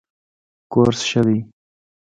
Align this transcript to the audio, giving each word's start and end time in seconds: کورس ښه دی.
کورس 0.71 0.99
ښه 1.09 1.21
دی. 1.27 1.37